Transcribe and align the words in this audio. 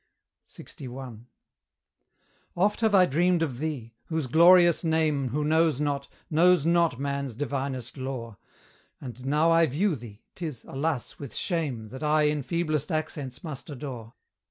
LXI. 0.49 1.25
Oft 2.57 2.79
have 2.81 2.95
I 2.95 3.05
dreamed 3.05 3.43
of 3.43 3.59
thee! 3.59 3.93
whose 4.05 4.25
glorious 4.25 4.83
name 4.83 5.29
Who 5.29 5.43
knows 5.45 5.79
not, 5.79 6.07
knows 6.27 6.65
not 6.65 6.97
man's 6.99 7.35
divinest 7.35 7.97
lore: 7.97 8.37
And 8.99 9.23
now 9.27 9.51
I 9.51 9.67
view 9.67 9.95
thee, 9.95 10.23
'tis, 10.33 10.63
alas, 10.63 11.19
with 11.19 11.35
shame 11.35 11.89
That 11.89 12.01
I 12.01 12.23
in 12.23 12.41
feeblest 12.41 12.91
accents 12.91 13.43
must 13.43 13.69
adore. 13.69 14.15